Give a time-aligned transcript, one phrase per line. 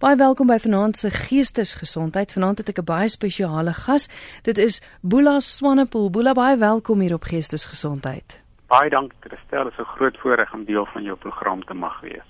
[0.00, 2.32] Baie welkom by Vanaand se Geestesgesondheid.
[2.32, 4.08] Vanaand het ek 'n baie spesiale gas.
[4.42, 6.10] Dit is Boela Swanepoel.
[6.10, 8.42] Boela, baie welkom hier op Geestesgesondheid.
[8.70, 12.00] Baie dankie Christel, dit is 'n groot voorreg om deel van jou program te mag
[12.00, 12.22] wees.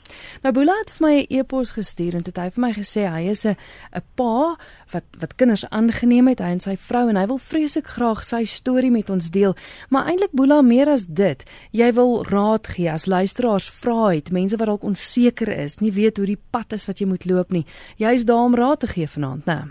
[0.42, 3.02] Nou Boela het vir my 'n e e-pos gestuur en dit hy vir my gesê
[3.10, 3.56] hy is 'n
[3.92, 4.56] 'n pa
[4.92, 8.44] wat wat kinders aangeneem het, hy en sy vrou en hy wil vreeslik graag sy
[8.44, 9.54] storie met ons deel.
[9.90, 14.56] Maar eintlik Boela meer as dit, jy wil raad gee as luisteraars vra het, mense
[14.56, 17.66] wat dalk onseker is, nie weet hoe die pad is wat jy moet loop nie.
[17.96, 19.70] Jy's daar om raad te gee vanaand, né?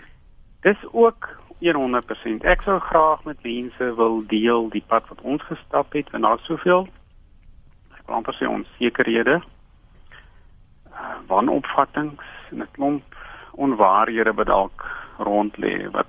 [0.60, 2.44] Dis ook 100%.
[2.44, 6.44] Ek sou graag met mense wil deel die pad wat ons gestap het en daar's
[6.44, 6.88] soveel
[7.98, 9.40] ek wil amper sê onsekerhede,
[10.90, 12.16] uh, wanopvattinge
[12.50, 13.16] en 'n klomp
[13.52, 14.86] onwaarhede wat dalk
[15.18, 16.08] rond lê wat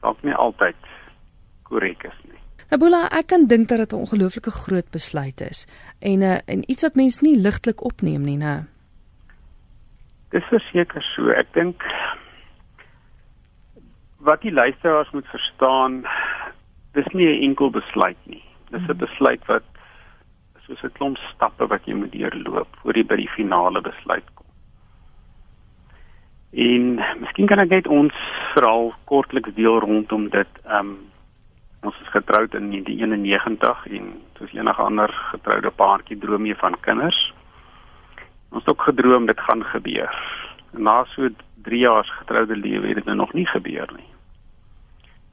[0.00, 0.76] dalk nie altyd
[1.62, 2.40] korrek is nie.
[2.70, 5.66] Abula, ek kan dink dat dit 'n ongelooflike groot besluit is
[6.00, 8.66] en 'n uh, en iets wat mense nie ligtelik opneem nie, né?
[10.30, 11.30] Dis verseker so.
[11.30, 11.82] Ek dink
[14.24, 16.04] wat die luisteraars moet verstaan,
[16.92, 18.44] dis nie 'n enkel besluit nie.
[18.70, 19.62] Dis 'n besluit wat
[20.66, 24.46] soos 'n klomp stappe wat jy moet deurloop voor jy by die finale besluit kom.
[26.52, 28.14] En miskien kan ek net ons
[28.54, 30.48] veral kortliks deel rondom dit.
[30.64, 30.98] Ehm um,
[31.82, 37.32] ons is getroud in 1991 en soos enige ander getroude paartjie droom jy van kinders.
[38.50, 40.14] Ons het ook gedroom dit gaan gebeur.
[40.72, 41.28] Na so
[41.62, 44.13] 3 jaar getroude lewe het dit nou nog nie gebeur nie.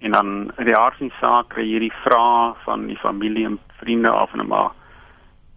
[0.02, 3.46] En dan in die aard van die saak kry jy hierdie vrae van die familie
[3.46, 4.72] en vriende af en maar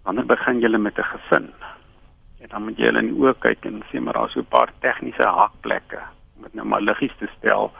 [0.05, 1.49] wanneer begin julle met 'n gesin?
[2.41, 4.53] En dan moet jy hulle in die oë kyk en sê maar daar's so 'n
[4.57, 6.01] paar tegniese hakplekke
[6.37, 7.73] om dit nou maar liggies te stel.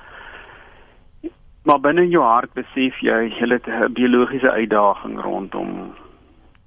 [1.65, 5.95] Maar binne in jou hart besef jy jy het 'n biologiese uitdaging rondom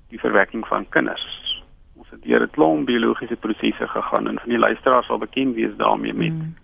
[0.10, 1.64] die verwekking van kinders.
[1.96, 5.76] Ons het deur 'n klomp biologiese prosesse gegaan en van die luisteraars sal bekend wees
[5.78, 6.56] daarmee met mm.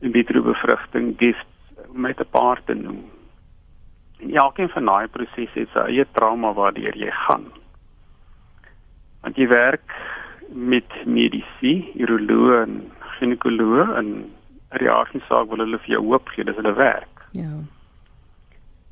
[0.00, 1.53] in vitro bevrugting, gift
[1.94, 3.04] met 'n paar te noem.
[4.18, 7.44] En elkeen van daai prosesse het sy eie trauma waardeur jy gaan.
[9.20, 9.92] Want jy werk
[10.48, 14.32] met medisy, uroloog en ginekoloog en
[14.68, 17.26] die aardsaak wil hulle vir jou hoop gee, dis hulle werk.
[17.32, 17.50] Ja.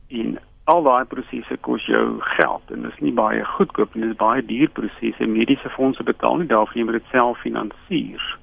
[0.09, 4.13] En al daai prosesse kos jou geld en dit is nie baie goedkoop nie, dit
[4.13, 5.27] is baie duur prosesse.
[5.27, 8.39] Mediese fondse betaal nie daarvoor jy moet dit self finansier.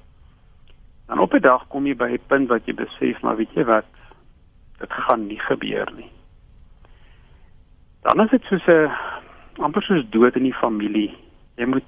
[1.06, 3.64] Dan op 'n dag kom jy by 'n punt wat jy besef maar weet jy
[3.64, 3.84] wat
[4.80, 6.10] dit gaan nie gebeur nie.
[8.00, 8.90] Dan is dit soos 'n
[9.60, 11.16] amper soos dood in die familie.
[11.56, 11.84] Jy moet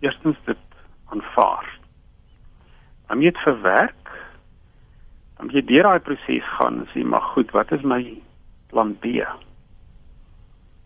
[0.00, 0.64] eerstens dit
[1.08, 1.78] aanvaar.
[3.06, 4.10] Dan moet jy verwerk.
[5.36, 8.02] Dan moet jy deur daai proses gaan en sê maar goed, wat is my
[8.68, 9.06] plan B?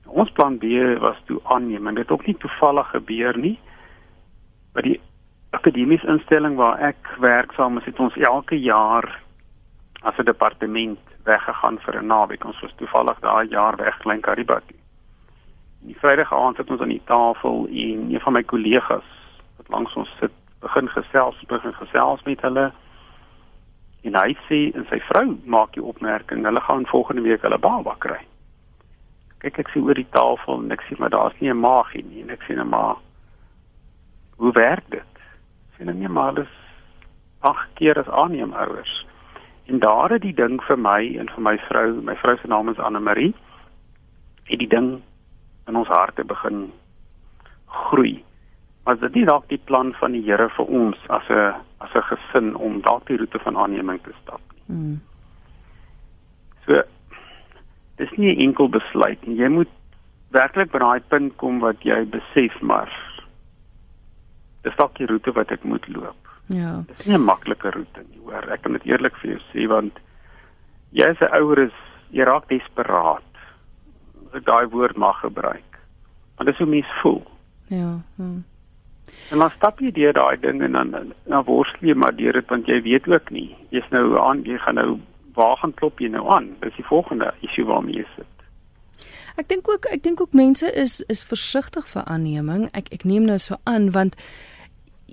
[0.06, 0.64] Ons plan B
[1.00, 3.58] was toe aanneem en dit het ook nie toevallig gebeur nie.
[4.72, 5.00] By die
[5.50, 9.22] akademiese instelling waar ek werksaam is, het ons elke jaar
[10.02, 12.44] as 'n departement weggegaan vir 'n naweek.
[12.44, 14.74] Ons was toevallig daai jaar weg klein Karibati.
[15.80, 19.08] Die Vrydag aand sit ons aan die tafel en een van my kollegas
[19.56, 22.72] wat langs ons sit, begin gesels, begin gesels met hulle.
[24.02, 27.94] En hy sê en sy vrou maak die opmerking, hulle gaan volgende week hulle baba
[27.98, 28.20] kry.
[29.38, 32.22] Kyk ek sien oor die tafel en ek sien maar daar's nie 'n maagie nie
[32.22, 32.96] en ek sien net maar
[34.36, 35.12] hoe werk dit?
[35.76, 36.54] Sien net maar dis
[37.40, 39.01] ag keer as aanneem ouers.
[39.66, 42.68] En daar het die ding vir my en vir my vrou, my vrou se naam
[42.68, 43.34] is Anne Marie,
[44.44, 45.02] het die ding
[45.66, 46.72] in ons harte begin
[47.66, 48.24] groei.
[48.84, 52.02] Maar dit is dalk die plan van die Here vir ons as 'n as 'n
[52.10, 54.40] gesin om dalk die roete van aanneming te stap.
[54.66, 55.00] Mm.
[56.66, 56.82] So
[57.96, 59.36] dis nie 'n enkel besluit nie.
[59.36, 59.68] Jy moet
[60.30, 62.90] werklik by daai punt kom wat jy besef maar
[64.62, 66.31] dis dalk die roete wat ek moet loop.
[66.46, 66.82] Ja.
[66.86, 68.50] Dit is nie 'n maklike roete nie, hoor.
[68.52, 69.98] Ek kan dit eerlik vir jou sê want
[70.90, 71.76] jy as 'n ouer is,
[72.10, 73.22] jy raak desperaat.
[74.26, 75.78] As ek daai woord mag gebruik.
[76.36, 77.22] Want dit is hoe mens voel.
[77.66, 78.00] Ja.
[78.16, 78.42] Hm.
[79.30, 82.48] En dan stap jy deur daai ding en dan dan worstel jy maar deur dit
[82.48, 83.56] want jy weet ook nie.
[83.70, 85.00] Jy's nou aan, jy gaan nou
[85.34, 86.56] waar gaan klop jy nou aan?
[86.60, 88.26] Dis die volgende issue waarmee jy sit.
[89.40, 92.68] Ek dink ook ek dink ook mense is is versigtig vir aanneming.
[92.76, 94.16] Ek ek neem nou so aan want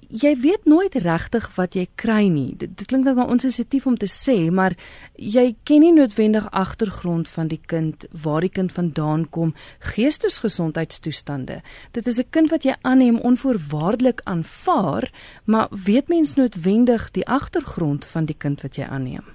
[0.08, 2.56] jy weet nooit regtig wat jy kry nie.
[2.58, 4.76] Dit, dit klink dalk maar onsensitief om te sê, maar
[5.16, 9.54] jy ken nie noodwendig agtergrond van die kind, waar die kind vandaan kom,
[9.94, 11.62] geestesgesondheidstoestande.
[11.92, 15.12] Dit is 'n kind wat jy aanneem onvoorwaardelik aanvaar,
[15.46, 19.26] maar weet mens noodwendig die agtergrond van die kind wat jy aanneem?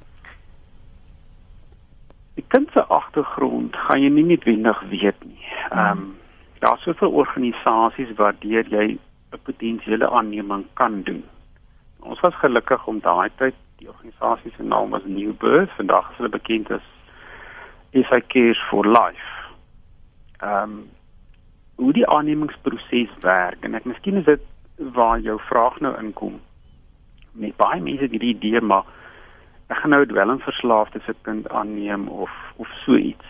[2.34, 5.46] Die kind se agtergrond gaan jy nie noodwendig weet nie.
[5.70, 6.14] Ehm um,
[6.64, 8.98] daar's soveel organisasies waardeur jy
[9.34, 11.24] 'n potensiële aanneming kan doen.
[12.00, 16.16] Ons was gelukkig om daai tyd die organisasie se naam was New Birth, vandag is
[16.16, 16.84] hulle bekend as
[17.92, 19.30] SA Cares for Life.
[20.38, 20.90] Ehm um,
[21.74, 24.42] hoe die aannemingsproses werk en ek miskien is dit
[24.94, 26.40] waar jou vraag nou inkom.
[27.32, 28.86] Met baie mense het hierdie idee maar
[29.66, 33.26] ek gaan nou dwelmverslaafde se kind aanneem of of so iets.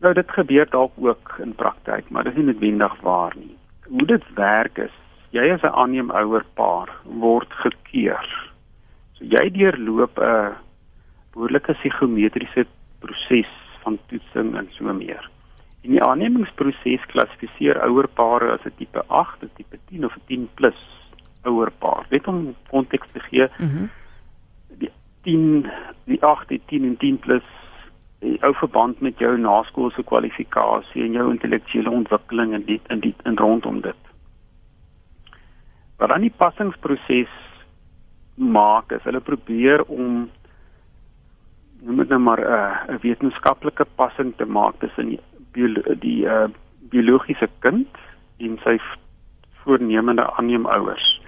[0.00, 3.59] Nou dit gebeur dalk ook in praktyk, maar dit is nie noodwendig waar nie.
[3.90, 4.94] Hoe dit werk is,
[5.34, 8.26] jy as 'n aanneemouer paar word gekeur.
[9.18, 10.56] So jy deurloop 'n
[11.32, 12.66] behoorlike psigometriese
[13.00, 13.50] proses
[13.82, 15.30] van toetsing en so meer.
[15.82, 20.48] En die aannemingsproses klassifiseer ouerpare as 'n tipe 8, 'n tipe 10 of 'n 10
[20.54, 20.80] plus
[21.42, 22.06] ouerpaar.
[22.10, 23.48] Net om konteks te gee.
[23.58, 23.76] Mhm.
[23.76, 23.90] Mm
[24.78, 24.90] die
[25.22, 25.70] 10,
[26.04, 27.42] die 8, die 10 en 10 plus
[28.20, 33.24] die ou verband met jou naskoolse kwalifikasie en jou intellektuele ontwikkeling en dit in dit
[33.28, 34.10] in rondom dit.
[36.00, 37.32] Wat dan die passingsproses
[38.36, 40.28] maak is hulle probeer om
[41.80, 45.20] noem dit nou maar 'n uh, 'n wetenskaplike passing te maak tussen die
[45.52, 45.68] bio,
[46.00, 46.48] die uh,
[46.92, 47.88] biologiese kind
[48.38, 48.78] en sy
[49.62, 51.20] voornemende aanneemouers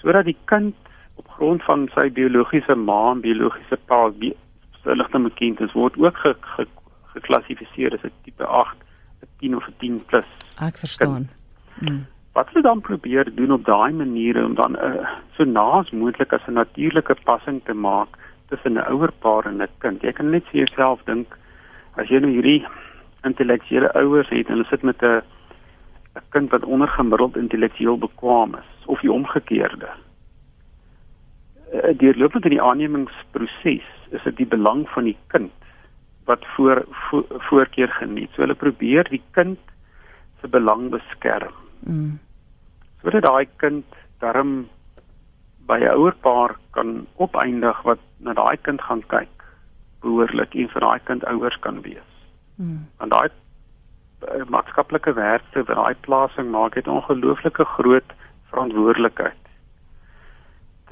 [0.00, 0.74] sodat die kind
[1.14, 4.10] op grond van sy biologiese ma en biologiese pa
[4.94, 6.66] ligte bekend is word ook ge, ge,
[7.14, 8.76] geklassifiseer as 'n tipe 8,
[9.22, 10.30] 'n 10 of 'n 10 plus.
[10.60, 11.28] Ek verstaan.
[11.78, 12.06] Hmm.
[12.32, 16.32] Wat hulle dan probeer doen op daai maniere om dan 'n uh, so naas moontlik
[16.32, 18.08] as 'n natuurlike passing te maak
[18.48, 20.02] tussen 'n ouer paar en 'n kind.
[20.02, 21.36] Jy kan net vir jouself dink
[21.96, 22.66] as jy nou hierdie
[23.22, 25.22] intellektuele ouers het en hulle sit met 'n
[26.16, 29.88] 'n kind wat ondergemiddeld intellektueel bekwame is of die omgekeerde.
[31.74, 35.52] Uh, deurlopend in die aannemingsproses is dit die belang van die kind
[36.26, 38.30] wat voor, voor voorkeur geniet.
[38.34, 39.58] So hulle probeer die kind
[40.40, 41.54] se belang beskerm.
[41.86, 42.18] Mm.
[43.02, 43.84] Sodat daai kind
[44.18, 44.66] darm
[45.66, 49.36] by 'n ouerpaar kan opeindig wat na daai kind gaan kyk
[50.02, 52.12] behoorlik en vir daai kind ouers kan wees.
[52.56, 52.86] Hmm.
[53.00, 58.14] En daai uh, maatskaplike werke wat daai plasing maak het ongelooflike groot
[58.50, 59.42] verantwoordelikheid.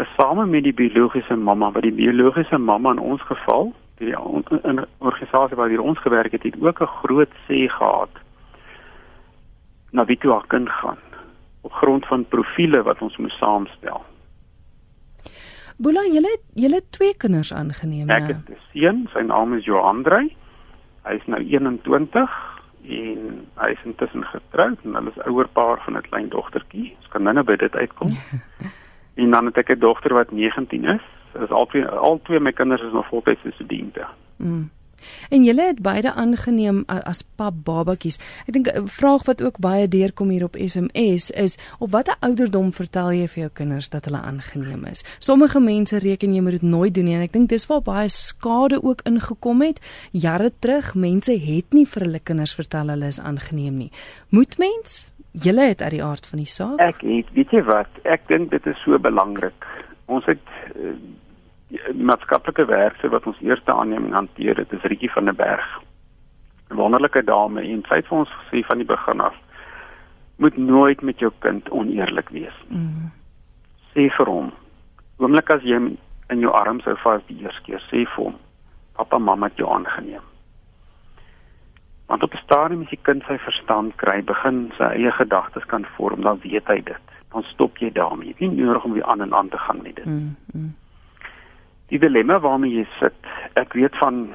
[0.04, 3.70] Dis same met die biologiese mamma, wat die biologiese mamma in ons geval,
[4.02, 8.10] die in organisasie waar hier ons gewerk het, het ook 'n groot sê gehad
[9.92, 10.98] na wie toe haar kind gaan
[11.60, 14.04] op grond van profile wat ons moet saamstel.
[15.76, 18.10] Boela, julle julle twee kinders aangeneem.
[18.10, 20.28] Ek het 'n seun, sy naam is Joandre.
[21.02, 22.30] Hy is nou 21
[22.88, 26.96] en hy is intussen getroud en hulle is ouerpaar van 'n klein dogtertjie.
[26.98, 28.10] Ons kan nou net by dit uitkom.
[29.14, 31.02] en dan het ek 'n dogter wat 19 is.
[31.42, 34.06] Is al twee al twee my kinders is nog voltydse studente.
[34.36, 34.70] Mm.
[35.28, 38.18] En julle het beide aangeneem as pap babatjies.
[38.46, 42.72] Ek dink 'n vraag wat ook baie deurkom hier op SMS is op watter ouderdom
[42.72, 45.04] vertel jy vir jou kinders dat hulle aangeneem is?
[45.18, 48.08] Sommige mense reken jy moet dit nooit doen nie en ek dink dis waar baie
[48.08, 49.80] skade ook ingekom het.
[50.10, 53.90] Jare terug, mense het nie vir hulle kinders vertel hulle is aangeneem nie.
[54.28, 55.13] Moet mens?
[55.42, 56.78] Julle het uit die aard van die saak.
[56.78, 57.90] Ek het, weet jy wat?
[58.06, 59.66] Ek dink dit is so belangrik.
[60.06, 60.92] Ons het uh,
[61.94, 65.66] maatskaplike werker wat ons eerste aanneming hanteer het, is Rietjie van der Berg.
[66.70, 69.34] 'n Wonderlike dame en sy het vir ons gesê van die begin af
[70.36, 72.56] moet nooit met jou kind oneerlik wees.
[72.68, 73.10] Mm.
[73.94, 74.50] Sê vir hom,
[75.22, 75.78] oomblik as jy
[76.32, 78.38] in jou arms sou vas die eerste keer, sê vir hom,
[78.98, 80.24] pappa, mamma het jou aangeneem.
[82.06, 85.86] Want op 'n stadium as die kind sy verstand kry, begin sy eie gedagtes kan
[85.96, 87.04] vorm, dan weet hy dit.
[87.32, 88.34] Dan stop jy daarmee.
[88.38, 90.04] Nie nodig om weer aan en aan te gaan met dit.
[90.04, 90.74] Mm, mm
[91.92, 93.30] die dilemma waarmee jy sit.
[93.60, 94.28] Ek weet van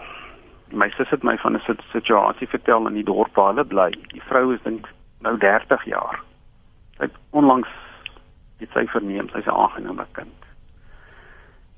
[0.69, 3.89] my sussie het my van 'n situasie vertel in die dorp waar hulle bly.
[4.13, 4.87] Die vrou is dink
[5.19, 6.21] nou 30 jaar.
[6.97, 7.69] Sy het onlangs
[8.59, 10.39] dit sy verneem sy's 'n aangenome kind.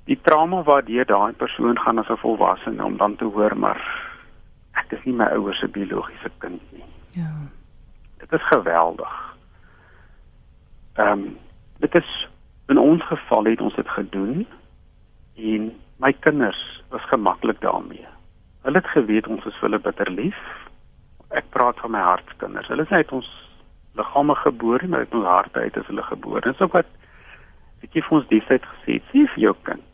[0.06, 4.11] Die trauma wat deur daai persoon gaan as 'n volwassene om dan te hoor maar
[4.80, 6.88] ek is nie my ouers se biologiese kind nie.
[7.18, 7.32] Ja.
[8.24, 9.16] Dit is geweldig.
[10.94, 11.38] Ehm um,
[11.82, 12.10] dit is
[12.68, 14.48] in ons geval het ons dit gedoen
[15.36, 18.08] en my kinders was gemaklik daarmee.
[18.62, 20.42] Hulle het geweet ons is vir hulle bitter lief.
[21.30, 22.68] Ek praat van my hartskinders.
[22.68, 23.30] Hulle is uit ons
[23.98, 26.42] liggame gebore, maar uit ons harte uit is hulle gebore.
[26.46, 26.90] Dis ook wat
[27.82, 29.88] ek vir ons destyds gesê het, sê vir jou kind.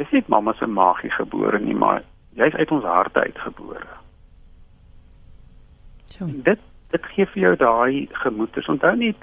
[0.00, 2.02] Jy sê mamma se magie gebore nie, maar
[2.38, 3.99] jy's uit ons harte uitgebore.
[6.26, 6.60] Dit
[6.90, 8.68] dit gee vir jou daai gemoed.
[8.68, 9.16] Onthou net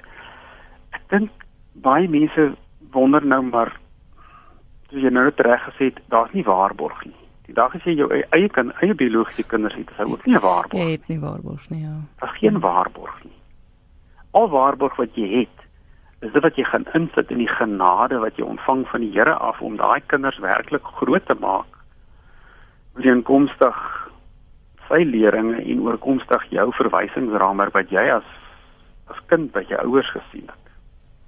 [0.96, 1.48] ek dink
[1.84, 2.56] baie mense
[2.92, 3.74] wonder nou maar
[4.90, 7.16] soos jy nou net reg gesê het, daar's nie waarborg nie.
[7.48, 10.36] Die dag as jy jou eie kind, eie biologiese kinders het, is hy ook nie
[10.36, 10.84] 'n waarborg.
[10.84, 11.96] Jy het nie waarborg nie, ja.
[12.20, 13.36] Daar's geen waarborg nie.
[14.32, 15.58] Al waarborg wat jy het,
[16.22, 19.34] is dit wat jy gaan insit in die genade wat jy ontvang van die Here
[19.34, 21.68] af om daai kinders werklik groot te maak.
[22.96, 24.07] Ooreenkomstig
[24.88, 28.28] sy leringe en ooreenkomstig jou verwysingsraamwerk wat jy as
[29.08, 30.72] as kind by jou ouers gesien het.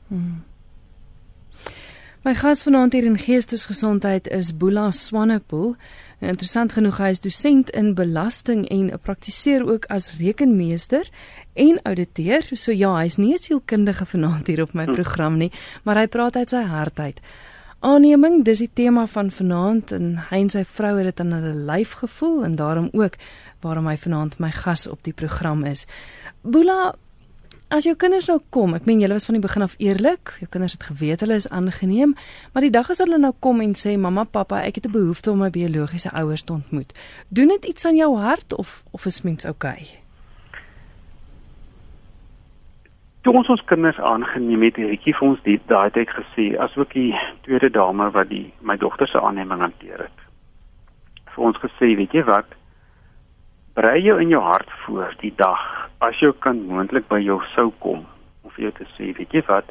[0.09, 0.43] Hmm.
[2.27, 5.77] My gas vanaand hier in Geestesgesondheid is Boela Swanepoel.
[6.19, 11.07] Interessant genoeg hy is dosent in belasting en praktiseer ook as rekenmeester
[11.55, 12.43] en ouditeur.
[12.59, 14.93] So ja, hy's nie 'n sielkundige vanaand hier op my hm.
[14.93, 15.51] program nie,
[15.83, 17.21] maar hy praat uit sy hart uit.
[17.79, 21.53] Aanneming, dis die tema van vanaand en hy en sy vrou het dit aan hulle
[21.69, 23.15] lyf gevoel en daarom ook
[23.63, 25.85] waarom hy vanaand my gas op die program is.
[26.41, 26.95] Boela,
[27.69, 30.47] As jou kinders nou kom, ek meen julle was van die begin af eerlik, jou
[30.49, 32.15] kinders het geweet hulle is aangeneem,
[32.49, 35.29] maar die dag as hulle nou kom en sê mamma, pappa, ek het 'n behoefte
[35.31, 36.97] om my biologiese ouers te ontmoet.
[37.29, 39.77] Doen dit iets aan jou hart of of is mens oukei?
[39.77, 40.08] Okay?
[43.21, 46.93] Toe ons ons kinders aangeneem het, het ek vir ons dit daai tyd gesê, asook
[46.95, 47.11] die
[47.43, 50.23] tweede dame wat die my dogter se aanneming hanteer het.
[51.33, 52.55] Vir ons gesê, weet jy wat?
[53.75, 55.65] Brei jou in jou hart voor die dag
[55.99, 58.05] as jou kind moontlik by jou sou kom
[58.47, 59.67] of jy te sê, weet jy wat,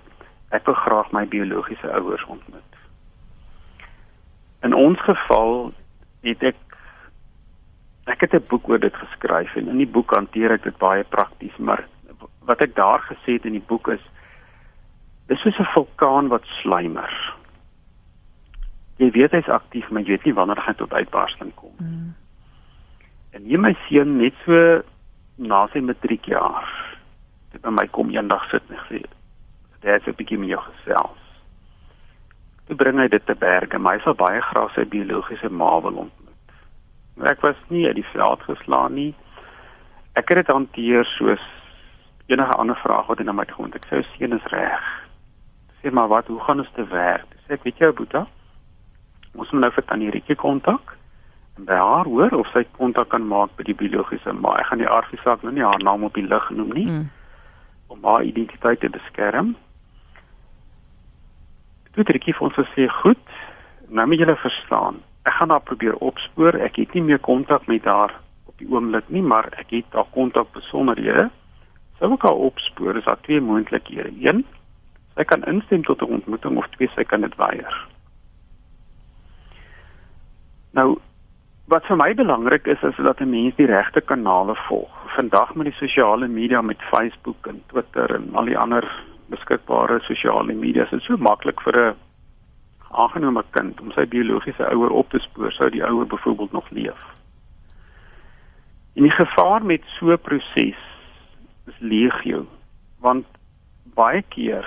[0.53, 2.81] ek wil graag my biologiese ouers ontmoet.
[4.65, 5.71] In ons geval
[6.27, 6.65] het ek
[8.09, 11.05] ek het 'n boek oor dit geskryf en in die boek hanteer ek dit baie
[11.05, 11.85] prakties, maar
[12.49, 14.05] wat ek daar gesê het in die boek is
[15.29, 17.13] dis soos 'n vulkaan wat slymer.
[18.97, 21.75] Jy weet hy's aktief, maar jy weet nie wanneer hy tot uitbarsting kom.
[21.79, 22.15] Mm.
[23.31, 24.83] En hier my seun net so
[25.37, 26.67] na sy matriekjaar.
[27.53, 29.05] Dit by my kom eendag sit en sê,
[29.81, 31.23] "Daar is 'n bietjie meer gesels."
[32.67, 35.97] Toe bring hy dit te berge, maar hy sal baie graag sy biologiese ma wil
[35.97, 36.49] ontmoet.
[37.17, 39.15] Maar ek was nie uit die veld geslaan nie.
[40.15, 41.58] Ek het dit hanteer soos
[42.29, 43.73] enige ander vraag wat na my kom.
[43.73, 44.85] Ek sê, "Seun is reg."
[45.83, 47.27] Sê maar wat, hoe gaan ons te werk?
[47.47, 48.27] Sê ek, "Weet jy, Boeta,
[49.35, 50.99] ons moet nou vir Tannie Rietjie kontak."
[51.67, 54.57] by haar hoor of sy kontak kan maak by die biologiese ma.
[54.61, 57.09] Ek gaan die aardse saak nou nie haar naam op die lig noem nie mm.
[57.95, 59.57] om haar identiteit te beskerm.
[61.95, 63.25] Toe het ek vir ons gesê, "Goed,
[63.89, 65.03] nou moet julle verstaan.
[65.25, 66.55] Ek gaan haar probeer opspoor.
[66.55, 68.15] Ek het nie meer kontak met haar
[68.47, 71.31] op die oomblik nie, maar ek het haar kontak besonderhede.
[71.99, 74.13] Sou ek haar opspoor, is daar twee moontlikhede.
[74.23, 74.45] Een,
[75.15, 77.87] sy kan instem tot 'n ontmoeting of twee, sy kan dit weier."
[80.73, 80.99] Nou
[81.69, 84.93] Wat vir my belangrik is is dat 'n mens die regte kanale volg.
[85.17, 88.85] Vandag met die sosiale media met Facebook en Twitter en al die ander
[89.27, 91.95] beskikbare sosiale media, is dit so maklik vir 'n
[92.91, 97.01] aangenome kind om sy biologiese ouer op te spoor sou die ouer byvoorbeeld nog leef.
[98.95, 100.88] En die gevaar met so 'n proses
[101.69, 102.47] is legio,
[103.01, 103.27] want
[103.97, 104.67] baie keer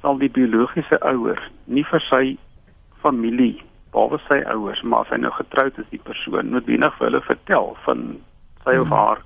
[0.00, 2.24] sal die biologiese ouer nie vir sy
[3.02, 3.60] familie
[3.92, 7.74] behalwe sy ouers, maar as hy nou getroud is, die persoon noodwendig vir hulle vertel
[7.86, 8.04] van
[8.64, 8.94] sy of hmm.
[8.94, 9.22] haar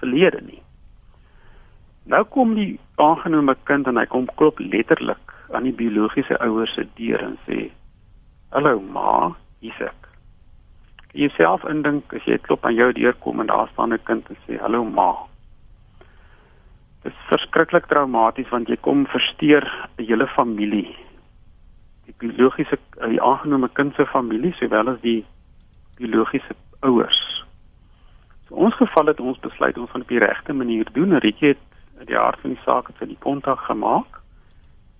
[0.00, 0.62] verlede nie.
[2.10, 6.86] Nou kom die aangenome kind en hy kom klop letterlik aan die biologiese ouers se
[6.98, 7.68] deur en sê:
[8.50, 10.08] "Hallo ma, hier's ek."
[11.14, 14.30] Jy self indink as jy klop aan jou deur kom en daar staan 'n kind
[14.30, 15.29] en sê: "Hallo ma."
[17.02, 19.64] Dit is verskriklik traumaties want jy kom versteur
[19.98, 20.96] 'n hele familie
[22.10, 25.24] die biologiese die aangenome kind se familie sowel as die
[26.00, 27.20] biologiese ouers.
[28.48, 31.18] So ons geval het ons besluit om van op die regte manier doen.
[31.18, 31.66] Rietjie het
[32.00, 34.20] in die hart van die saak het sy die kontak gemaak.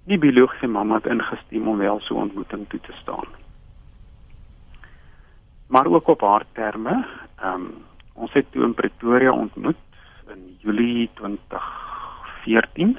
[0.08, 3.28] Die biologiese mamma het ingestem om wel so ontmoeting toe te staan.
[5.68, 7.04] Maar ook op haar terme.
[7.40, 7.70] Ehm um,
[8.20, 9.78] ons het toe in Pretoria ontmoet
[10.28, 11.08] in Julie
[12.44, 12.98] 2014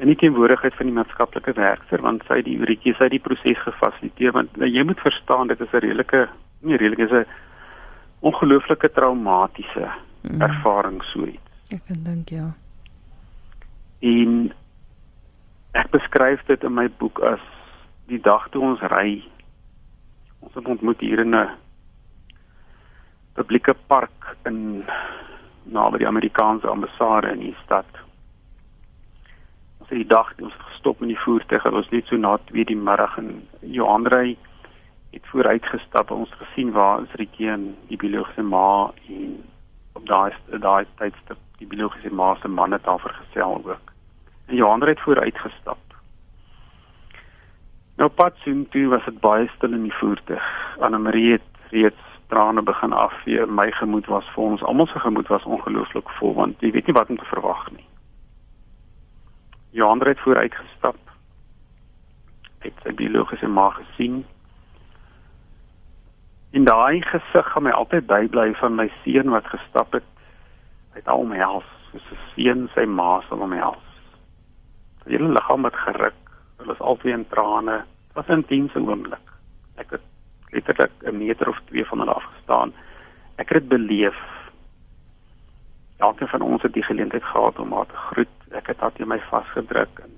[0.00, 4.32] in die teenwoordigheid van die maatskaplike werker want sy die Uritjie sy die proses gefasiliteer
[4.36, 6.28] want nou, jy moet verstaan dit is 'n redelike
[6.60, 7.26] nie redelik is 'n
[8.20, 9.88] ongelooflike traumatiese
[10.22, 10.42] mm.
[10.42, 11.50] ervaring so iets.
[11.70, 12.52] Ek dink ja.
[14.00, 14.52] En
[15.72, 17.40] ek beskryf dit in my boek as
[18.06, 19.22] die dag toe ons ry
[20.40, 21.48] ons het ontmoet hier in 'n
[23.34, 24.84] publieke park in
[25.64, 28.00] naby die Amerikaanse ambassade in die stad
[29.90, 32.64] vir die dag ons het gestop met die voertuig en ons net so na 2
[32.70, 34.36] die middag en Johan Rey
[35.10, 39.40] het vooruit gestap en ons gesien waar is Rietjie en die biologiese ma en
[39.98, 40.30] op daai
[40.62, 43.92] daai tydstip die biologiese ma se man het daar vergesel ook.
[44.46, 45.78] En Johan Rey het vooruit gestap.
[47.96, 50.46] Nou pad sien toe was dit baie stil in die voertuig.
[50.80, 53.46] Anna Marie het reeds trane begin afvee.
[53.46, 56.96] My gemoed was vir ons almal se gemoed was ongelooflik vol want jy weet nie
[56.96, 57.86] wat om te verwag nie.
[59.70, 60.98] Johan het vooruit gestap.
[62.58, 64.22] Het sy biologiese ma gesien.
[66.50, 70.06] In daai gesig gaan my altyd bybly van my seun wat gestap het
[70.98, 73.86] uit al my hels, soos 'n seun sy ma sal omhels.
[75.02, 76.18] Sy hele liggaam het geruk.
[76.58, 77.76] Hulle is albei in trane.
[78.06, 79.26] Dit was 'n intense oomblik.
[79.76, 80.09] Ek het
[80.50, 82.72] letterlik 'n meter of 2 van hulle afgestaan.
[83.36, 84.18] Ek het dit beleef.
[85.96, 88.36] Elkeen van ons het die geleentheid gehad om haar te groet.
[88.50, 90.10] Ek het haar teen my vasgedruk en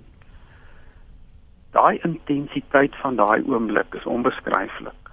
[1.73, 5.11] daai intensiteit van daai oomblik is onbeskryflik.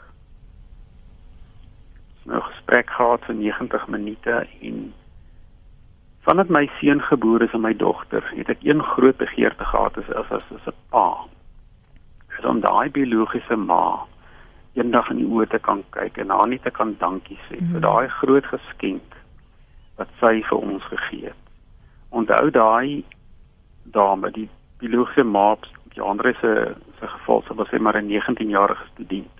[2.23, 4.93] Nou gesprek gehad vir 90 minute en
[6.27, 10.09] vandat my seun gebore is en my dogter, het ek een groot begeerte gehad as
[10.11, 11.25] as, as 'n pa.
[12.37, 14.05] Is om daai biologiese ma
[14.79, 17.73] eendag in die oë te kan kyk en haar net te kan dankie sê mm
[17.73, 19.17] vir daai groot geskenk
[19.99, 21.43] wat sy vir ons gegee het.
[22.09, 23.03] Onthou daai
[23.83, 24.47] dame, die
[24.79, 25.55] biologiese ma,
[25.93, 26.53] die ander se
[26.99, 29.35] se geval, sy was maar 'n 19-jarige student.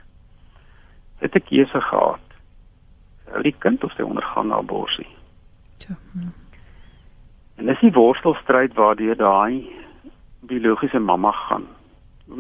[1.20, 2.28] Sy het 'n keuse gehad.
[3.26, 5.08] Sy het die kind of sy ondergaan abortus.
[5.78, 5.96] Ja.
[6.12, 6.34] Hmm.
[7.56, 9.68] En dis die worstelstryd waardeur daai
[10.40, 11.68] biologiese mamma gaan.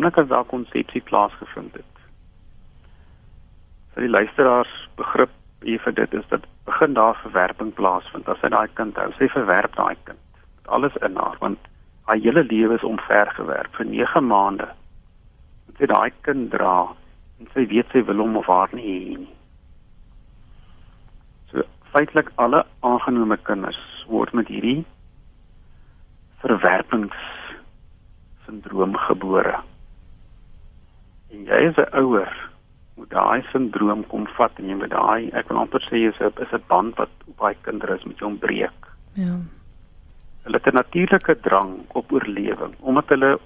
[0.01, 1.88] As daai konsepsie plaasgevind het.
[3.99, 5.31] Vir die luisteraars begrip
[5.67, 9.09] hier vir dit is dat begin daar verwerping plaasvind as sy daai kind hou.
[9.17, 11.65] Sy verwerp daai kind met alles in haar want
[12.07, 14.69] haar hele lewe is omvergewerp vir 9 maande.
[15.75, 16.77] Sy daai kind dra
[17.43, 19.35] en sy weet sy wil hom of haar nie hê nie.
[21.51, 24.85] So feitelik alle aangenome kinders word met hierdie
[26.39, 27.19] verwerpings
[28.45, 29.59] sindroom gebore.
[31.35, 32.47] En jy as 'n ouer
[32.99, 36.33] moet daai sindroom kom vat en jy moet daai ek wil amper sê is 'n
[36.45, 38.81] is 'n band wat op daai kinders met jou breek.
[39.13, 39.35] Ja.
[40.43, 43.39] Hulle het 'n natuurlike drang op oorlewing omdat hulle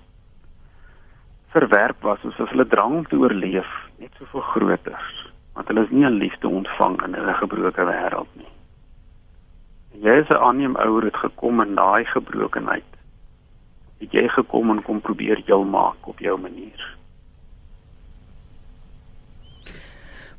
[1.53, 3.69] verwerp was soos hulle drang om te oorleef
[3.99, 5.03] net soveel groter
[5.53, 8.51] want hulle is nie 'n liefde ontvang in 'n gebroke wêreld nie.
[10.01, 12.91] Jy is 'n aanneem ouer het gekom in daai gebrokenheid.
[13.99, 16.97] Het jy gekom en kom probeer heel maak op jou manier.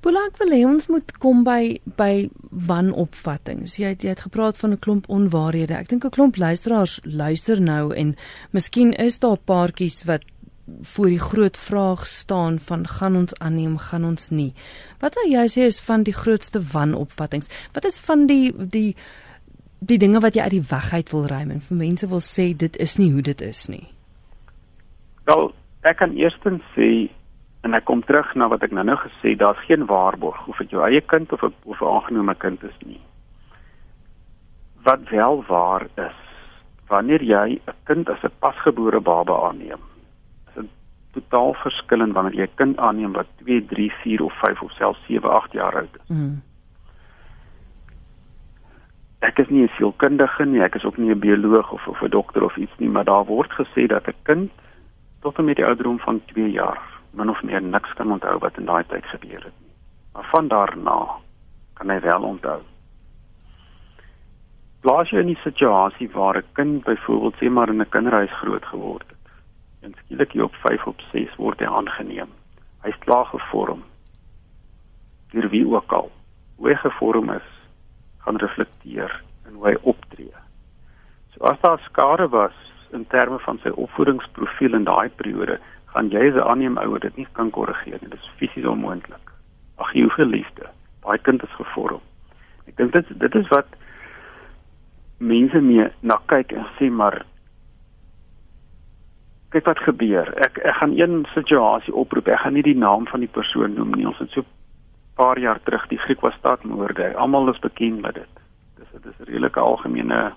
[0.05, 2.29] Boelank wil hê ons moet kom by by
[2.69, 3.71] wanopvattinge.
[3.81, 5.75] Jy het jy het gepraat van 'n klomp onwaarhede.
[5.75, 8.15] Ek dink 'n klomp luisteraars luister nou en
[8.53, 10.23] miskien is daar paartjies wat
[10.83, 14.55] voor die groot vraag staan van gaan ons aanneem gaan ons nie.
[15.01, 17.49] Wat sou jy sê is van die grootste wanopvattinge?
[17.73, 18.95] Wat is van die die
[19.87, 22.53] die dinge wat jy uit die weg uit wil ruim en vir mense wil sê
[22.57, 23.85] dit is nie hoe dit is nie.
[25.29, 27.11] Wel, ek kan eerstens sê
[27.65, 30.71] en ek kom terug na wat ek nou nou gesê, daar's geen waarborg of dit
[30.71, 33.01] jou eie kind of 'n of 'n aangenome kind is nie.
[34.83, 36.21] Wat wel waar is,
[36.89, 39.81] wanneer jy 'n kind as 'n pasgebore baba aanneem,
[40.49, 40.71] is dit
[41.13, 45.07] totaal verskillend wanneer jy 'n kind aanneem wat 2, 3, 4 of 5 of selfs
[45.07, 46.09] 7, 8 jaar oud is.
[46.09, 46.43] Mm
[49.25, 52.11] ek is nie 'n sielkundige nie, ek is ook nie 'n bioloog of of 'n
[52.11, 54.51] dokter of iets nie, maar daar word gesê dat 'n kind
[55.23, 58.59] tot en met die ouderdom van 2 jaar min of meer niks kan onthou wat
[58.59, 59.75] in daai tyd gebeur het nie.
[60.13, 61.01] Maar van daarna
[61.75, 62.61] kan hy wel onthou.
[64.85, 68.65] Plaas jy in 'n situasie waar 'n kind byvoorbeeld sê maar in 'n kinderhuis groot
[68.65, 69.33] geword het.
[69.81, 72.31] En skielik hier op 5 op 6 word hy aangeneem.
[72.83, 73.83] Hy's klaar gevorm.
[75.31, 76.11] Deur wie ook al.
[76.57, 77.49] Hoe hy gevorm is,
[78.19, 80.33] gaan reflekteer in hoe hy optree.
[81.33, 82.53] So as daar skade was
[82.93, 85.59] in terme van sy opvoedingsprofiel in daai periode,
[85.95, 88.11] gaan jy as 'n aanneem ouer dit nie kan korrigeer nie.
[88.11, 89.31] Dit is fisies onmoontlik.
[89.79, 90.67] Ag jy hoeveel liefde.
[91.03, 92.01] Daai kind is gevorm.
[92.67, 93.67] Ek dink dit dit is wat
[95.19, 97.25] mense mee na kyk en sê maar
[99.51, 100.35] kyk wat gebeur.
[100.37, 102.29] Ek ek gaan een situasie oproep.
[102.29, 104.07] Ek gaan nie die naam van die persoon noem nie.
[104.07, 104.45] Ons het so
[105.15, 107.15] paar jaar terug die Griekwastadmoorde.
[107.15, 108.41] Almal is bekend met dit.
[108.79, 110.33] Dis dit is 'n redelike algemene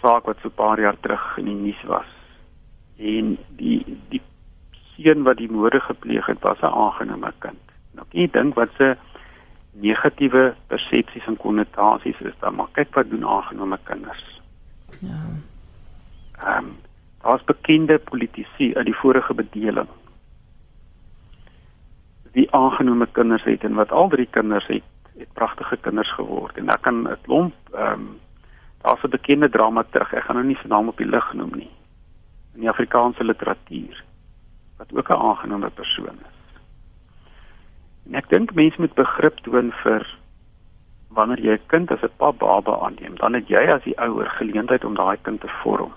[0.00, 2.13] saak wat so paar jaar terug in die nuus was.
[2.96, 4.22] En die die
[4.94, 7.62] seun wat die moorde gepleeg het, was 'n aangenome kind.
[7.92, 8.96] Nou kan jy dink wat se
[9.72, 14.40] negatiewe persepsies en konnotasies is daar, maar kyk wat doen aangenome kinders.
[15.00, 15.22] Ja.
[16.38, 16.76] Ehm um,
[17.22, 19.88] daar's bekende politici uit die vorige bedeling
[22.34, 24.82] wie aangenome kinders het en wat al drie kinders het,
[25.18, 26.56] het pragtige kinders geword.
[26.58, 28.20] En ek kan 'n klomp ehm um,
[28.82, 31.70] daar's 'n bekende dramaturg, ek gaan nou nie sy naam op die lig noem nie.
[32.54, 34.04] In die Afrikaanse literatuur
[34.76, 36.38] wat ook 'n aangenome persoon is.
[38.06, 40.18] En ek dink mense moet begrip toon vir
[41.08, 44.30] wanneer jy 'n kind as 'n pap baba aanneem, dan het jy as die ouer
[44.30, 45.92] geleentheid om daai kind te vorm.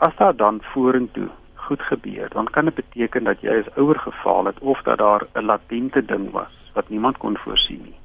[0.00, 4.44] as daar dan vorentoe goed gebeur, dan kan dit beteken dat jy as ouer gefaal
[4.44, 7.98] het of dat daar 'n latente ding was wat niemand kon voorsien nie.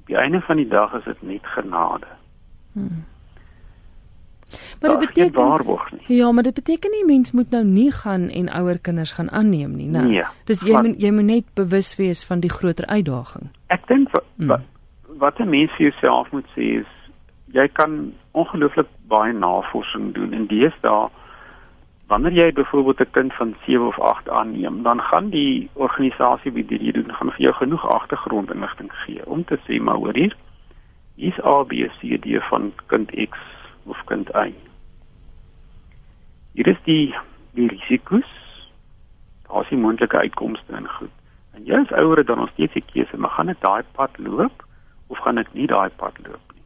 [0.00, 2.06] Op die einde van die dag is dit net genade.
[2.72, 3.04] Hmm.
[4.80, 8.78] Maar dit beteken Ja, maar dit beteken nie mens moet nou nie gaan en ouer
[8.78, 10.02] kinders gaan aanneem nie, né?
[10.02, 13.50] Nee, Dis jy moet jy moet net bewus wees van die groter uitdaging.
[13.66, 14.62] Ek dink wat hmm.
[15.18, 16.90] wat 'n mens vir jouself moet sê is
[17.52, 21.08] jy kan ongelooflik baie navorsing doen en deesdae
[22.06, 26.66] wanneer jy byvoorbeeld 'n kind van 7 of 8 aanneem, dan gaan die organisasie wie
[26.66, 30.36] dit doen, gaan vir jou genoeg agtergrondinligting gee om te sê maar hoor hier,
[31.16, 33.38] is A B C D van kind X
[34.14, 34.54] kind Y.
[36.54, 37.14] Hier is die
[37.54, 38.30] die risiko's.
[39.46, 41.14] Daar is die moontlike uitkomste en goed.
[41.54, 44.18] En jy as ouer het dan nog steeds 'n keuse, maar gaan ek daai pad
[44.18, 44.64] loop
[45.06, 46.62] of gaan ek nie daai pad loop nie?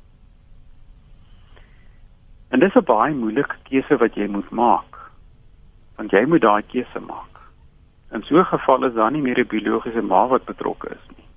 [2.49, 5.11] En dis 'n baie moeilike keuse wat jy moet maak.
[5.97, 7.35] Want jy moet daai keuse maak.
[8.13, 11.29] In so 'n geval is daar nie meer 'n biologiese ma wat betrokke is nie.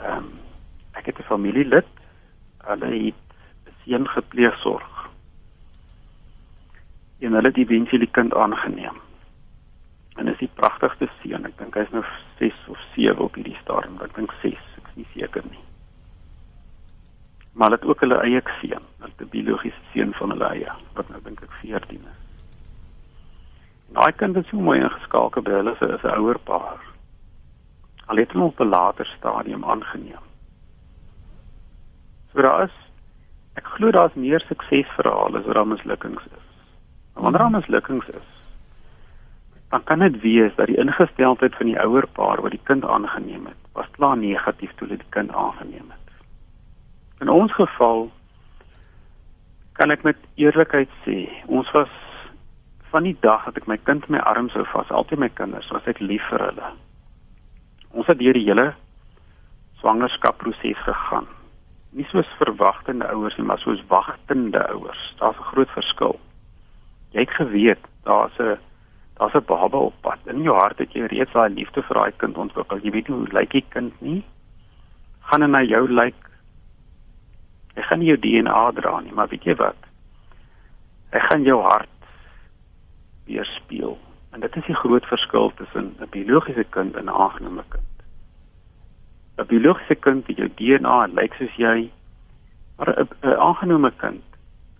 [0.00, 0.32] Ehm um,
[0.92, 1.86] ek het 'n familielid.
[2.58, 3.25] Hulle het
[3.86, 5.08] seun gepleegsorg.
[7.18, 8.98] En hulle het eventueel die kind aangeneem.
[10.16, 11.46] En is die pragtigste seun.
[11.46, 12.02] Ek dink hy's nou
[12.40, 14.00] 6 of 7 op hierdie stadium.
[14.04, 15.62] Ek dink 6, ek is nie seker nie.
[17.56, 21.20] Maar hulle het ook hulle eie seun, 'n biologiese seun van hulle eie, wat nou
[21.24, 22.22] dink ek 14 is.
[23.96, 26.80] Daai kind het so mooi ingeskakel by hulle as 'n ouer paar.
[28.06, 30.24] Al het hulle op 'n later stadium aangeneem.
[32.32, 32.85] So daar is
[33.56, 36.48] ek glo daar's meer suksesverhale as daar mislukkings is.
[37.16, 38.28] En wanneer daar mislukkings is,
[39.70, 43.46] dan kan dit wees dat die ingesteldheid van die ouer paar wat die kind aangeneem
[43.46, 46.12] het, was klaar negatief toe hulle die kind aangeneem het.
[47.20, 48.10] In ons geval
[49.72, 51.92] kan ek met eerlikheid sê, ons was
[52.92, 55.68] van die dag dat ek my kind in my arms hou vas, altyd my kinders,
[55.72, 56.74] was ek lief vir hulle.
[57.96, 58.70] Ons het deur die hele
[59.80, 61.26] swangerskapproses gegaan
[61.96, 65.14] nie soos verwagtende ouers nie, maar soos wagtende ouers.
[65.18, 66.20] Daar's 'n groot verskil.
[67.12, 68.58] Jy het geweet daar's 'n
[69.18, 70.18] daar's 'n baba op pad.
[70.26, 72.78] In jou hart het jy reeds daai liefde vir daai kind ontwikkel.
[72.78, 74.24] Jy weet nie hoe lyk die kind nie.
[75.20, 76.30] Gaan hy na jou lyk?
[77.74, 79.76] Hy gaan nie jou DNA dra nie, maar weet jy wat?
[81.12, 81.88] Hy gaan jou hart
[83.26, 83.98] weerspieël.
[84.32, 87.95] En dit is die groot verskil tussen 'n biologiese kind en 'n aangenome kind.
[89.38, 91.90] 'n biologiese kind het jou DNA en lyk soos jy.
[92.76, 94.22] Maar 'n aangenome kind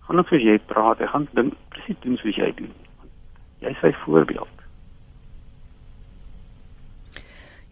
[0.07, 2.71] gaan ook soos jy praat, hy gaan ding presies doen soos jy doen.
[3.59, 4.53] Jy is sy voorbeeld.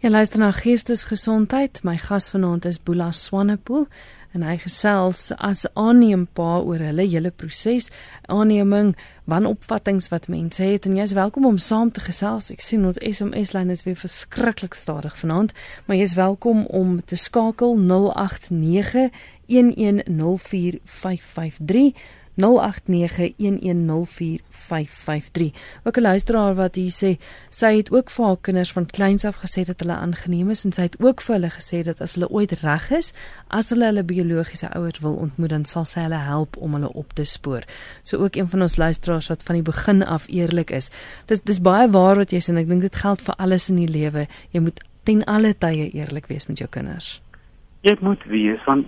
[0.04, 1.80] Ja, luister na Geestesgesondheid.
[1.84, 3.86] My gas vanaand is Boela Swanepoel
[4.36, 7.90] en hy gesels as aanneempa oor hulle hele proses,
[8.32, 8.96] aanneming,
[9.26, 12.50] wanopvattinge wat mense het en jy's welkom om saam te gesels.
[12.52, 15.50] Ek sien ons SMS lyn is weer verskriklik stadig vanaand,
[15.86, 19.10] maar jy's welkom om te skakel 089
[19.46, 21.94] 1104553
[22.36, 22.42] 0891104553.
[25.84, 27.16] Ook 'n luisteraar wat hier sê
[27.50, 30.72] sy het ook vir haar kinders van kleins af gesê dat hulle aangeneem is en
[30.72, 33.12] sy het ook vir hulle gesê dat as hulle ooit reg is,
[33.48, 37.12] as hulle hulle biologiese ouers wil ontmoet, dan sal sy hulle help om hulle op
[37.12, 37.62] te spoor.
[38.02, 40.90] So ook een van ons luisteraars wat van die begin af eerlik is.
[41.26, 43.76] Dis dis baie waar wat jy sê en ek dink dit geld vir alles in
[43.76, 44.26] die lewe.
[44.50, 47.22] Jy moet ten alle tye eerlik wees met jou kinders.
[47.80, 48.86] Jy moet wees want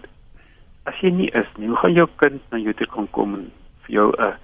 [0.88, 3.48] as jy nie is nie, hoe gaan jou kind na jou toe kan kom en
[3.86, 4.36] vir jou 'n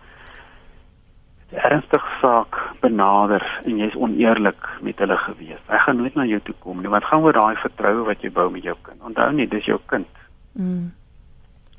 [1.54, 5.60] ernstige saak benader en jy's oneerlik met hulle gewees.
[5.68, 8.30] Hy gaan nooit na jou toe kom nie, want gaan oor daai vertroue wat jy
[8.30, 9.00] bou met jou kind.
[9.02, 10.08] Onthou net, dis jou kind.
[10.52, 10.92] Mm.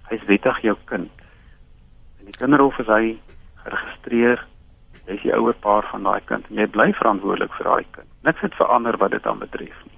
[0.10, 1.12] Hy's wettig jou kind.
[2.20, 3.18] En die kinderhof is hy
[3.64, 4.46] geregistreer.
[5.06, 8.10] Hy's die ouer paar van daai kind en jy bly verantwoordelik vir daai kind.
[8.24, 9.95] Niks het verander wat dit aan betref nie.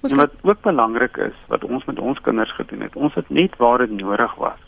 [0.00, 3.56] En wat ook belangrik is wat ons met ons kinders gedoen het, ons het net
[3.56, 4.62] waar dit nodig was.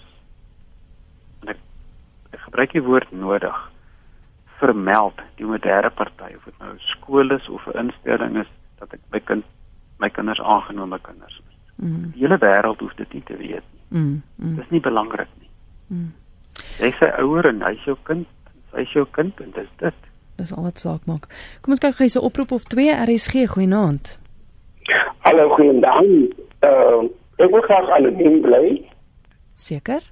[1.41, 1.61] En ek,
[2.31, 3.71] ek gebruik die woord nodig
[4.61, 9.01] vermeld die moderne party of dit nou skool is of 'n instelling is dat ek
[9.11, 9.45] my kind
[9.99, 11.57] my kinders aangenome kinders is.
[11.77, 12.11] Mm.
[12.15, 13.85] Die hele wêreld hoef dit nie te weet nie.
[13.89, 14.23] Mm.
[14.37, 14.55] Mm.
[14.55, 15.51] Dit is nie belangrik nie.
[15.87, 16.13] Mm.
[16.79, 18.27] Jy sê ouer en hy is jou kind,
[18.73, 19.95] hy is jou kind en dis dit.
[20.37, 21.29] Dis al wat saak maak.
[21.61, 24.19] Kom ons kyk gou hierse oproep of 2 RSG goeienaand.
[25.23, 26.03] Hallo goeiedag.
[26.67, 27.05] Uh,
[27.39, 28.69] ek wil graag anoniem bly.
[29.55, 30.03] Seker?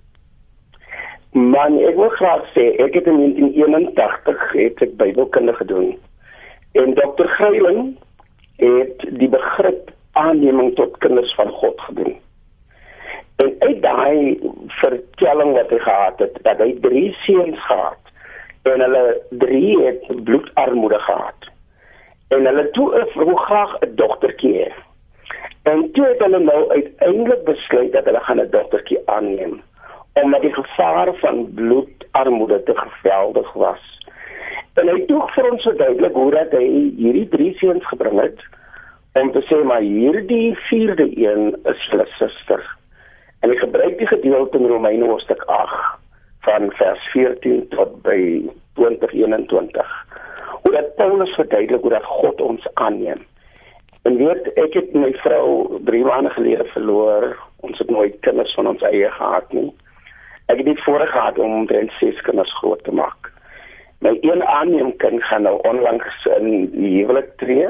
[1.34, 5.88] Man, ek wil graag sê ek het in 1981 het ek Bybelkunde gedoen.
[6.78, 7.26] En Dr.
[7.34, 7.96] Greiling
[8.62, 12.14] het die begrip aanneming tot kinders van God gedoen.
[13.42, 14.38] En uit daai
[14.78, 18.14] vertelling wat hy gehad het, dat hy drie seuns gehad
[18.70, 19.02] en hulle
[19.42, 21.50] drie het bloedarmoede gehad.
[22.30, 24.70] En hulle toe wou graag 'n dogtertjie hê.
[25.62, 29.60] En toe het hulle nou uiteindelik besluit dat hulle gaan 'n dogtertjie aanneem
[30.12, 33.98] omdat die gevaar van bloedarmoede te geweldig was.
[34.74, 38.42] En hy het vir ons verduidelik hoe dat hy hierdie drie seuns gebring het
[39.18, 42.62] om te sê maar hierdie vierde een is hulle suster.
[43.40, 45.98] En hy gebruik die gedeelte in Romeine hoofstuk 8
[46.46, 48.20] van vers 14 tot by
[48.78, 49.90] 2021.
[50.62, 53.26] Hoe dat Paulus verduidelik hoe dat God ons aanneem.
[54.02, 57.36] En weet ek het my vrou 3 maande gelede verloor.
[57.60, 59.68] Ons het nooit kinders van ons eie gehad nie.
[60.48, 63.28] Ek het nie voorgehad gehad om omtrent 6 kinders groot te maak.
[64.00, 67.68] My een aanneemkind gaan nou onlangs in die huwelik tree.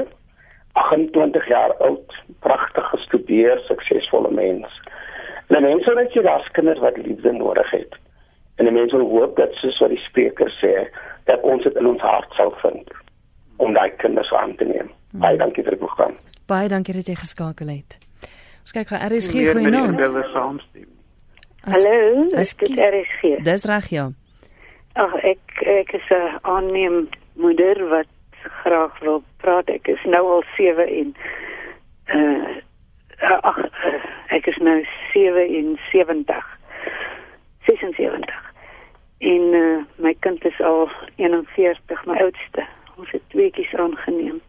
[0.79, 4.79] 28 jaar oud, pragtig gestudeer, suksesvolle mens.
[5.47, 7.99] En mense wat jy daar kinders wat liefde nodig het.
[8.55, 10.87] En die mense hoop dat soos wat die spreker sê,
[11.27, 13.00] dat ons dit in ons hart sal vind
[13.61, 14.89] om daai kinders aan te neem.
[15.11, 15.19] Hmm.
[15.23, 16.15] Baie dankie vir die program.
[16.49, 17.97] Baie dankie dat jy geskakel het.
[18.61, 19.97] Ons kyk gou RSG jou naam.
[21.61, 23.37] Hallo, ek is RSG.
[23.45, 24.09] Dis reg ja.
[24.99, 28.09] Ag ek ek is 'n aanneem moeder wat
[28.63, 29.69] graag wil praat.
[29.69, 31.15] Ek is nou al 7 en
[32.17, 32.57] uh
[33.21, 36.57] ag uh, ek is nou 77.
[37.67, 38.53] 76.
[39.19, 42.65] En uh, my kind is al 41, my oudste.
[43.01, 44.41] Ons het tweeetjies aangeneem.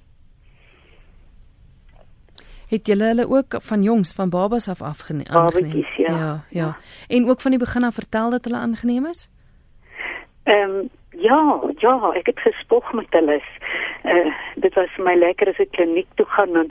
[2.69, 5.33] Het julle hulle ook van jongs van babas af afgeneem?
[5.33, 6.17] Babatjies, ja.
[6.17, 6.45] ja.
[6.51, 6.77] Ja,
[7.09, 9.31] En ook van die begin af vertel dat hulle aangeneem is?
[10.43, 13.41] Ehm um, ja, ja, ek het gespog met hulle.
[14.05, 16.71] Uh, dit was vir my lekker as ek kliniek toe gaan en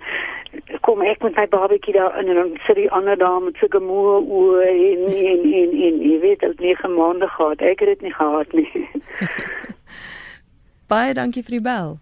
[0.85, 3.79] kom ek met my babatjie daar in en dan sit die ander dame met sulke
[3.79, 7.61] moe oë en en en en jy weet dit nie gemaande gehad.
[7.61, 8.71] Ek het dit nie gehad nie.
[10.91, 11.93] Baie dankie vir die bel.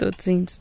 [0.00, 0.60] Totsiens.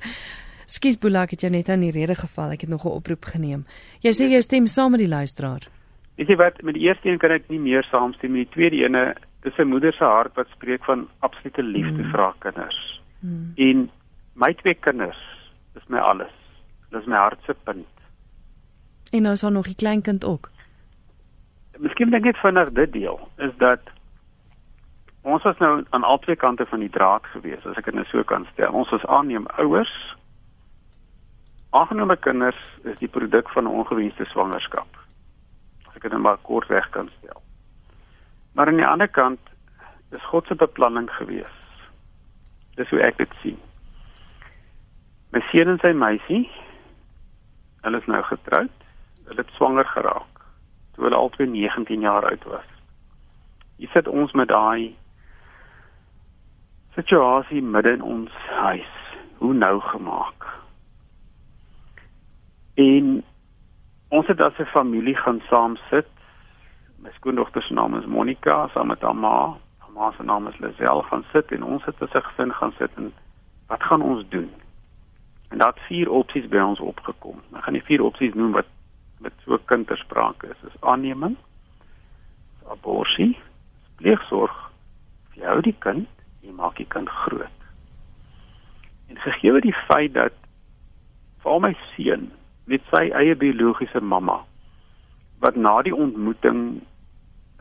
[0.67, 2.51] Skus Bulak het jou net aan die rede geval.
[2.51, 3.63] Ek het nog 'n oproep geneem.
[4.03, 5.63] Jy sê jy stem saam met die luisteraar.
[6.17, 8.43] Weet jy wat, met die eerste een kan ek nie meer saamstem nie.
[8.43, 12.11] Die tweede ene, dis 'n moeder se hart wat spreek van absolute liefde mm.
[12.11, 13.01] vir haar kinders.
[13.19, 13.53] Mm.
[13.55, 13.89] En
[14.33, 15.21] my twee kinders
[15.73, 16.33] dis my alles.
[16.91, 17.87] Dis my hart se punt.
[19.11, 20.51] En nou is daar nog 'n kleinkind ook.
[21.77, 23.79] Miskien dink ek vinnig dit deel is dat
[25.25, 28.23] ons was nou aan albei kante van die draad gewees, as ek dit nou so
[28.23, 28.73] kan stel.
[28.73, 29.93] Ons was aanneem ouers.
[31.75, 34.88] Aangenome kinders is die produk van 'n ongewenste swangerskap.
[35.88, 37.41] As ek dit net maar kortweg kan stel.
[38.53, 39.39] Maar aan die ander kant
[40.11, 41.57] is God se beplanning gewees.
[42.75, 43.59] Dis hoe ek dit sien.
[45.31, 46.51] My seun en sy meisie,
[47.81, 48.71] hulle is nou getroud.
[49.25, 50.35] Hulle het swanger geraak
[50.95, 52.67] toe hulle albei 19 jaar oud was.
[53.77, 54.95] Hier sit ons met daai
[56.95, 58.91] situasie midde in ons huis.
[59.38, 60.47] Hoe nou gemaak?
[62.75, 63.23] En
[64.08, 66.08] ons het as 'n familie gaan saam sit.
[66.97, 69.58] My skoondogter se naam is Monica, saam met haar ma.
[69.77, 72.73] Haar ma se naam is Lisel gaan sit en ons het as 'n gesin gaan
[72.77, 73.13] sit en
[73.67, 74.51] wat gaan ons doen?
[75.49, 77.41] En daar het vier opsies by ons opgekom.
[77.55, 78.65] Ek gaan die vier opsies noem wat
[79.19, 80.58] met so kindersprake is.
[80.62, 81.38] Dis aanneming,
[82.69, 83.38] abortus,
[83.95, 84.71] pleegsorg,
[85.34, 86.10] jy hou die kind,
[86.45, 87.62] jy maak die kind groot.
[89.10, 90.34] En gegee die feit dat
[91.43, 92.29] vir my seun
[92.69, 94.39] met sy eie biologiese mamma
[95.43, 96.62] wat na die ontmoeting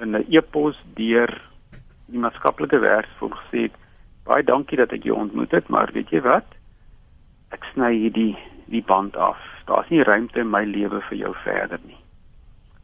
[0.01, 1.33] in 'n e-pos deur
[2.07, 3.77] die maatskaplike werksfonds gesê het
[4.25, 6.47] baie dankie dat ek jou ontmoet het maar weet jy wat
[7.53, 9.39] ek sny hierdie die band af.
[9.67, 12.01] Daar's nie ruimte in my lewe vir jou verder nie.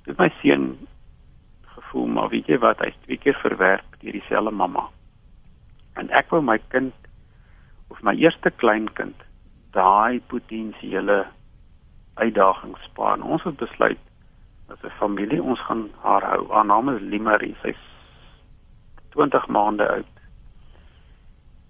[0.05, 0.77] Dit my seun
[1.75, 4.89] gevoel maar weet jy wat hy's twee keer verwerp deur dieselfde mamma.
[5.95, 6.93] En ek wou my kind
[7.91, 9.27] of my eerste kleinkind
[9.75, 11.27] daai potensiële
[12.15, 13.19] uitdagings spaar.
[13.19, 13.99] En ons het besluit
[14.69, 16.53] as 'n familie ons gaan haar hou.
[16.53, 17.57] Haar naam is Limarie.
[17.63, 17.83] Sy's
[19.11, 20.15] 20 maande oud.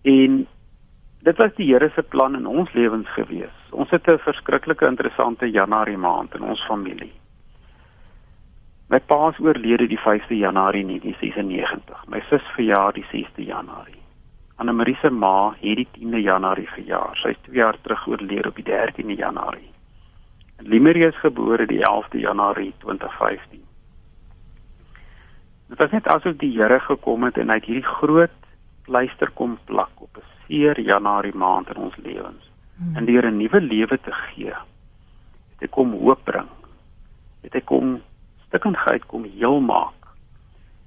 [0.02, 0.46] En
[1.22, 3.56] dit was die Here se plan in ons lewens gewees.
[3.70, 7.12] Ons het 'n verskriklike interessante Januarie maand in ons familie.
[8.88, 12.06] My pa is oorlede die 5de Januarie 1996.
[12.06, 13.99] My sus verjaar die 6de Januarie.
[14.60, 17.16] Anna Marie se ma het die 10de Januarie verjaar.
[17.16, 19.70] Sy is 2 jaar terug oorlede op die 13de Januarie.
[20.58, 23.62] Limerie is gebore die 11de Januarie 2015.
[25.72, 28.36] Dit was net asof die Here gekom het en hy het hierdie groot
[28.84, 32.50] pleister kom plak op 'n seer Januarie maand in ons lewens.
[32.76, 32.96] Hmm.
[32.96, 34.52] En deur 'n nuwe lewe te gee,
[35.56, 36.48] het ek kom hoop bring.
[37.42, 38.02] het hy kom
[38.46, 39.96] stikkenheid kom heel maak.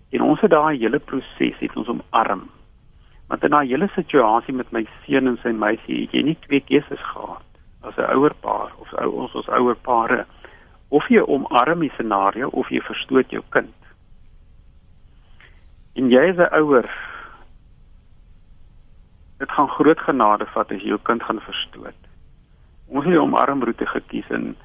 [0.09, 2.49] En ons het daai hele proses het ons omarm.
[3.27, 6.61] Want in daai hele situasie met my seun en sy meisie, het jy nie twee
[6.61, 7.45] keuses gehad
[7.83, 10.25] as 'n ouer paar of ou ons as ouer pare
[10.89, 13.75] of jy omarm die scenario of jy verstoot jou kind.
[15.95, 16.89] En jy as 'n ouer
[19.39, 21.99] dit gaan groot genade vat as jy jou kind gaan verstoot.
[22.87, 24.55] Ons het die omarmroete gekies en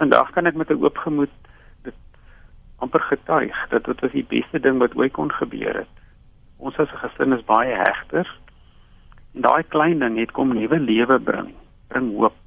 [0.00, 1.36] vandag kan ek met 'n oop gemoed
[1.82, 1.94] dit
[2.78, 5.95] amper getuig dat dit was die beste ding wat ooit kon gebeur het.
[6.58, 8.26] Ons as 'n gesin is baie hegter.
[9.34, 11.54] En daai klein ding het kom nuwe lewe bring,
[11.88, 12.42] bring hoop.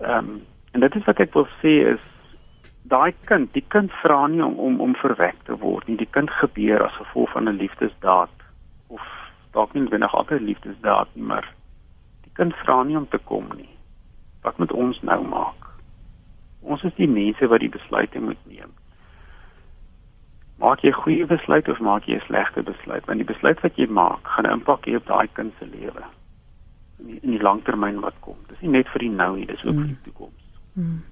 [0.00, 2.02] Ehm um, en dit is wat ek wil sê is
[2.82, 5.96] daai kind, die kind vra nie om om om verwek te word nie.
[5.96, 8.34] Die kind gebeur as gevolg van 'n liefdesdaad
[8.86, 9.02] of
[9.52, 11.48] dalk nie binne altyd liefdesdaad nie, maar
[12.22, 13.72] die kind vra nie om te kom nie.
[14.42, 15.66] Wat moet ons nou maak?
[16.60, 18.72] Ons is die mense wat die besluite moet neem.
[20.58, 23.04] Maak jy 'n goeie besluit of maak jy 'n slegte besluit?
[23.06, 26.04] Want die besluit wat jy maak, gaan 'n impak hê op daai kind se lewe
[26.98, 28.36] in die, in die langtermyn wat kom.
[28.48, 29.78] Dis nie net vir die nou nie, dis ook mm.
[29.78, 30.42] vir die toekoms.
[30.72, 31.02] Mm.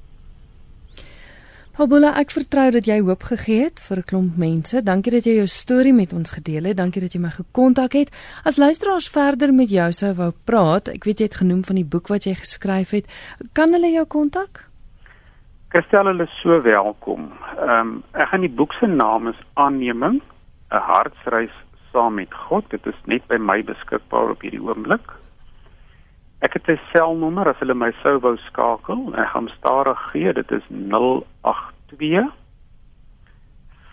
[1.74, 4.82] Paula, ek vertrou dat jy hoop gegee het vir 'n klomp mense.
[4.82, 6.76] Dankie dat jy jou storie met ons gedeel het.
[6.76, 8.10] Dankie dat jy my gekontak het.
[8.44, 11.84] As luisteraars verder met jou sou wou praat, ek weet jy het genoem van die
[11.84, 13.06] boek wat jy geskryf het.
[13.52, 14.70] Kan hulle jou kontak?
[15.74, 17.32] Kristel, hulle so welkom.
[17.58, 20.20] Ehm um, ek gaan die boek se naam is Aanneming,
[20.70, 21.56] 'n hartsreis
[21.90, 22.68] saam met God.
[22.70, 25.02] Dit is net by my beskikbaar op hierdie oomblik.
[26.46, 29.18] Ek het 'n selnommer as hulle my sou wou skakel.
[29.18, 30.32] Ek gaan stadig gee.
[30.32, 32.30] Dit is 082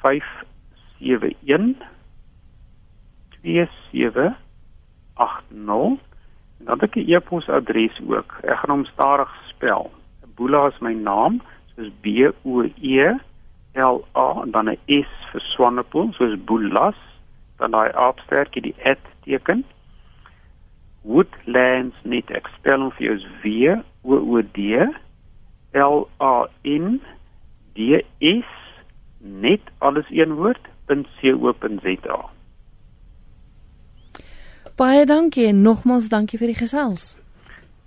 [0.01, 1.81] 571
[3.41, 4.37] 2780.
[6.59, 8.37] En dan het ek 'n e-posadres ook.
[8.43, 9.91] Ek gaan hom stadig spel.
[10.35, 11.41] Boela is my naam,
[11.75, 13.11] soos B O E
[13.75, 16.99] L A en dan 'n S vir Swanepoel, soos Boelas,
[17.57, 19.63] dan daai aapstertjie die @ teken.
[21.03, 24.77] Woodlands net ek spel hom vir jou W O O D
[25.73, 27.01] L A N
[27.75, 28.51] D S
[29.19, 32.19] net alles een woord .co.za
[34.75, 37.13] Baie dankie en nogmals dankie vir die gesels.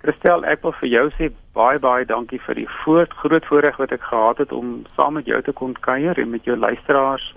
[0.01, 3.91] Christel, ek wil vir jou sê baie baie dankie vir die voort, groot voorreg wat
[3.95, 7.33] ek gehad het om saam met jou te kon kuier en met jou luisteraars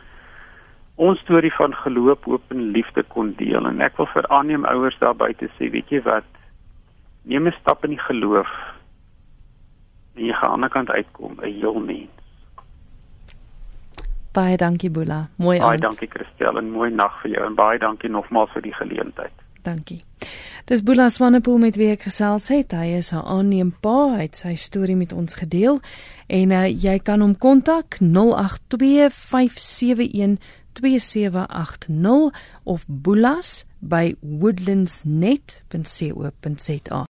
[0.99, 4.99] ons storie van geloof, hoop en liefde kon deel en ek wil vir aanneem ouers
[4.99, 6.27] daar buite sê, weet jy wat?
[7.23, 8.51] Neem 'n stap in die geloof
[10.17, 12.19] en jy gaan aan die ander kant uitkom, 'n heel mens.
[14.33, 15.29] Baie dankie Boela.
[15.37, 15.69] Mooi aand.
[15.69, 19.33] Baie dankie Christel en mooi nag vir jou en baie dankie nogmaals vir die geleentheid.
[19.69, 20.05] Dankie.
[20.65, 22.73] Dis Boela Swanepoel met wie ek gesels het.
[22.73, 25.81] Hy is 'n aanneem pa, hy het sy storie met ons gedeel
[26.27, 30.39] en uh, jy kan hom kontak 082 571
[30.73, 32.33] 2780
[32.65, 37.07] of boelas by woodlandsnet.co.za